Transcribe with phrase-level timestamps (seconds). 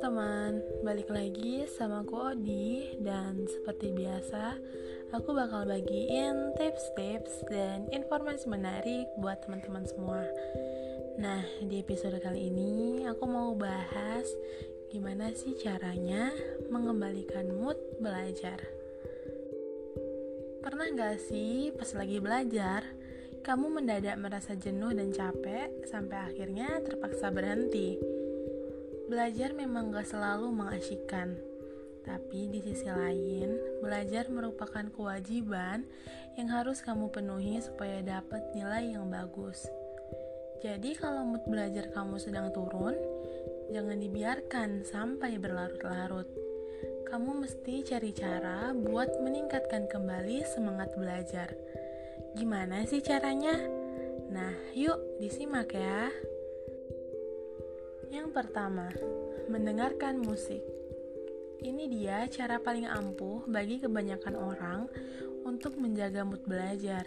[0.00, 4.56] teman-teman, balik lagi sama aku Odi dan seperti biasa
[5.12, 10.24] aku bakal bagiin tips-tips dan informasi menarik buat teman-teman semua.
[11.20, 14.24] Nah, di episode kali ini aku mau bahas
[14.88, 16.32] gimana sih caranya
[16.72, 18.56] mengembalikan mood belajar.
[20.64, 22.88] Pernah gak sih pas lagi belajar,
[23.44, 28.20] kamu mendadak merasa jenuh dan capek sampai akhirnya terpaksa berhenti?
[29.10, 31.34] Belajar memang gak selalu mengasyikkan,
[32.06, 35.82] tapi di sisi lain, belajar merupakan kewajiban
[36.38, 39.66] yang harus kamu penuhi supaya dapat nilai yang bagus.
[40.62, 42.94] Jadi, kalau mood belajar kamu sedang turun,
[43.74, 46.30] jangan dibiarkan sampai berlarut-larut.
[47.10, 51.58] Kamu mesti cari cara buat meningkatkan kembali semangat belajar.
[52.38, 53.58] Gimana sih caranya?
[54.30, 56.06] Nah, yuk disimak ya.
[58.10, 58.90] Yang pertama,
[59.46, 60.60] mendengarkan musik.
[61.62, 64.80] Ini dia cara paling ampuh bagi kebanyakan orang
[65.46, 67.06] untuk menjaga mood belajar.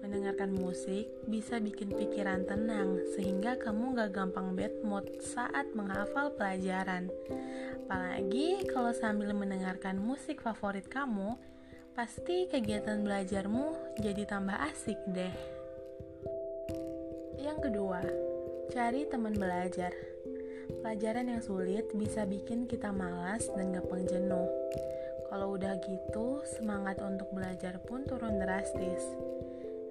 [0.00, 7.12] Mendengarkan musik bisa bikin pikiran tenang sehingga kamu gak gampang bad mood saat menghafal pelajaran.
[7.84, 11.36] Apalagi kalau sambil mendengarkan musik favorit kamu,
[11.92, 15.34] pasti kegiatan belajarmu jadi tambah asik deh.
[17.36, 18.00] Yang kedua,
[18.72, 20.13] cari teman belajar.
[20.68, 24.48] Pelajaran yang sulit bisa bikin kita malas dan gampang jenuh.
[25.28, 29.02] Kalau udah gitu, semangat untuk belajar pun turun drastis.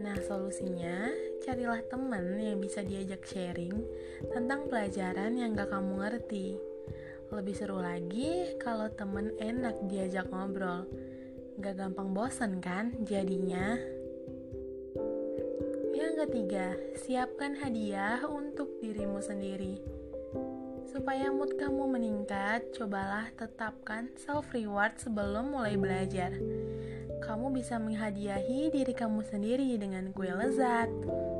[0.00, 1.12] Nah, solusinya
[1.44, 3.84] carilah teman yang bisa diajak sharing
[4.32, 6.56] tentang pelajaran yang gak kamu ngerti.
[7.30, 10.88] Lebih seru lagi kalau temen enak diajak ngobrol.
[11.60, 13.76] Gak gampang bosen kan jadinya?
[15.92, 19.99] Yang ketiga, siapkan hadiah untuk dirimu sendiri.
[20.90, 26.34] Supaya mood kamu meningkat, cobalah tetapkan self-reward sebelum mulai belajar.
[27.22, 30.90] Kamu bisa menghadiahi diri kamu sendiri dengan kue lezat,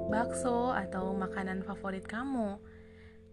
[0.06, 2.62] bakso, atau makanan favorit kamu.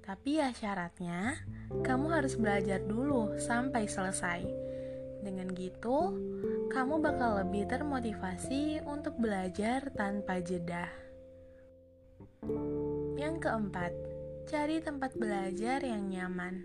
[0.01, 1.37] Tapi ya syaratnya,
[1.85, 4.41] kamu harus belajar dulu sampai selesai.
[5.21, 6.17] Dengan gitu,
[6.73, 10.89] kamu bakal lebih termotivasi untuk belajar tanpa jeda.
[13.21, 14.16] Yang keempat,
[14.47, 16.63] Cari tempat belajar yang nyaman.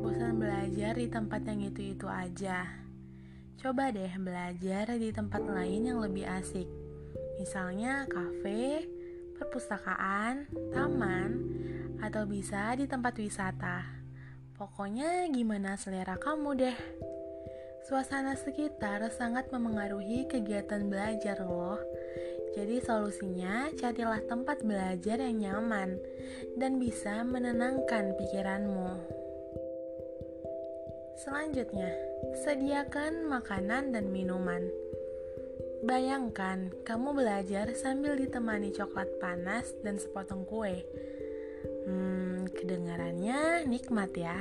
[0.00, 2.64] Bosan belajar di tempat yang itu-itu aja.
[3.60, 6.64] Coba deh belajar di tempat lain yang lebih asik.
[7.36, 8.88] Misalnya kafe,
[9.36, 11.30] perpustakaan, taman,
[12.00, 13.84] atau bisa di tempat wisata.
[14.56, 16.78] Pokoknya gimana selera kamu deh.
[17.84, 21.76] Suasana sekitar sangat memengaruhi kegiatan belajar loh.
[22.54, 25.98] Jadi solusinya carilah tempat belajar yang nyaman
[26.54, 28.88] dan bisa menenangkan pikiranmu.
[31.18, 31.90] Selanjutnya,
[32.46, 34.66] sediakan makanan dan minuman.
[35.84, 40.80] Bayangkan kamu belajar sambil ditemani coklat panas dan sepotong kue.
[41.84, 44.38] Hmm, kedengarannya nikmat ya.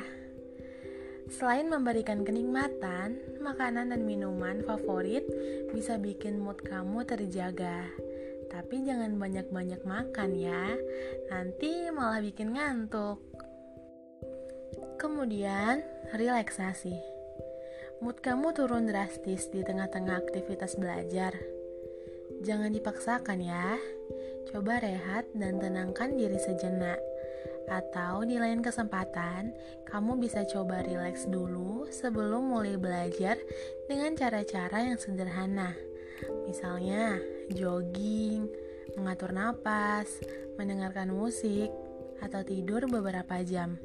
[1.31, 5.23] Selain memberikan kenikmatan, makanan dan minuman favorit
[5.71, 7.87] bisa bikin mood kamu terjaga.
[8.53, 10.77] Tapi jangan banyak-banyak makan ya,
[11.33, 13.17] nanti malah bikin ngantuk.
[15.01, 15.81] Kemudian,
[16.13, 16.93] relaksasi.
[18.05, 21.33] Mood kamu turun drastis di tengah-tengah aktivitas belajar.
[22.45, 23.79] Jangan dipaksakan ya.
[24.53, 27.01] Coba rehat dan tenangkan diri sejenak.
[27.71, 29.55] Atau di lain kesempatan,
[29.87, 33.39] kamu bisa coba rileks dulu sebelum mulai belajar
[33.87, 35.71] dengan cara-cara yang sederhana.
[36.45, 37.17] Misalnya,
[37.51, 38.49] jogging,
[38.95, 40.07] mengatur napas,
[40.59, 41.69] mendengarkan musik,
[42.21, 43.75] atau tidur beberapa jam.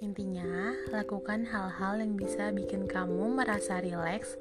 [0.00, 4.36] Intinya, lakukan hal-hal yang bisa bikin kamu merasa rileks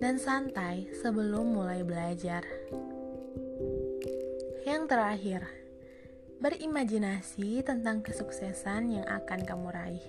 [0.00, 2.44] dan santai sebelum mulai belajar.
[4.64, 5.42] Yang terakhir,
[6.42, 10.06] Berimajinasi tentang kesuksesan yang akan kamu raih.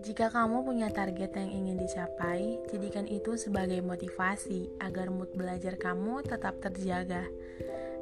[0.00, 6.24] Jika kamu punya target yang ingin dicapai, jadikan itu sebagai motivasi agar mood belajar kamu
[6.24, 7.28] tetap terjaga.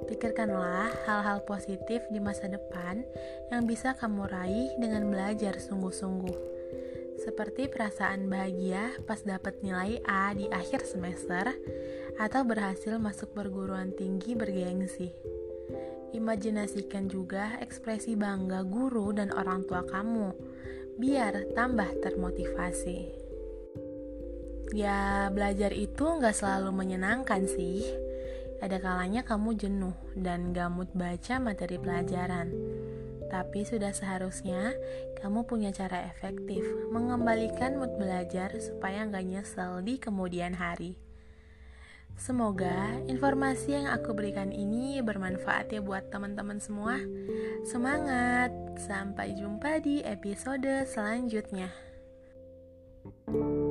[0.07, 3.03] Pikirkanlah hal-hal positif di masa depan
[3.51, 6.39] yang bisa kamu raih dengan belajar sungguh-sungguh.
[7.19, 11.51] Seperti perasaan bahagia pas dapat nilai A di akhir semester
[12.15, 15.11] atau berhasil masuk perguruan tinggi bergengsi.
[16.15, 20.33] Imajinasikan juga ekspresi bangga guru dan orang tua kamu,
[20.99, 23.15] biar tambah termotivasi.
[24.75, 27.87] Ya, belajar itu nggak selalu menyenangkan sih.
[28.59, 32.51] Ada kalanya kamu jenuh dan mood baca materi pelajaran.
[33.31, 34.75] Tapi sudah seharusnya
[35.23, 41.08] kamu punya cara efektif mengembalikan mood belajar supaya nggak nyesel di kemudian hari.
[42.19, 46.99] Semoga informasi yang aku berikan ini bermanfaat ya buat teman-teman semua.
[47.63, 51.71] Semangat, sampai jumpa di episode selanjutnya.
[53.09, 53.68] thank you